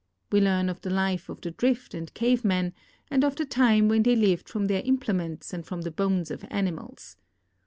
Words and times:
We 0.31 0.41
learn 0.41 0.67
of 0.67 0.81
the 0.81 0.89
life 0.89 1.29
of 1.29 1.41
the 1.41 1.51
Drift 1.51 1.93
and 1.93 2.11
Cave 2.15 2.43
men 2.43 2.73
and 3.11 3.23
of 3.23 3.35
the 3.35 3.45
time 3.45 3.87
when 3.87 4.01
they 4.01 4.15
lived 4.15 4.49
from 4.49 4.65
their 4.65 4.81
implements 4.83 5.53
and 5.53 5.63
from 5.63 5.83
the 5.83 5.91
bones 5.91 6.31
of 6.31 6.43
animals. 6.49 7.17